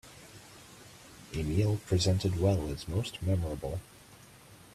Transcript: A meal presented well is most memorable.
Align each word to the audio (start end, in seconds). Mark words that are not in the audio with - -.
A 1.35 1.43
meal 1.43 1.77
presented 1.85 2.39
well 2.39 2.69
is 2.71 2.87
most 2.87 3.21
memorable. 3.21 3.79